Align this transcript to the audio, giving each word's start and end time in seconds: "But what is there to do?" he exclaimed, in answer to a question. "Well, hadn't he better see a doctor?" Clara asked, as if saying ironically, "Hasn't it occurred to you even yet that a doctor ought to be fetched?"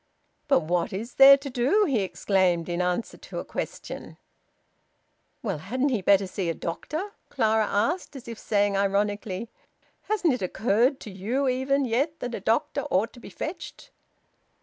"But 0.47 0.61
what 0.61 0.91
is 0.91 1.13
there 1.13 1.37
to 1.37 1.49
do?" 1.51 1.85
he 1.85 1.99
exclaimed, 1.99 2.67
in 2.67 2.81
answer 2.81 3.17
to 3.17 3.37
a 3.37 3.45
question. 3.45 4.17
"Well, 5.43 5.59
hadn't 5.59 5.89
he 5.89 6.01
better 6.01 6.25
see 6.25 6.49
a 6.49 6.55
doctor?" 6.55 7.11
Clara 7.29 7.67
asked, 7.67 8.15
as 8.15 8.27
if 8.27 8.39
saying 8.39 8.75
ironically, 8.75 9.51
"Hasn't 10.09 10.33
it 10.33 10.41
occurred 10.41 10.99
to 11.01 11.11
you 11.11 11.47
even 11.47 11.85
yet 11.85 12.19
that 12.19 12.33
a 12.33 12.39
doctor 12.39 12.81
ought 12.89 13.13
to 13.13 13.19
be 13.19 13.29
fetched?" 13.29 13.91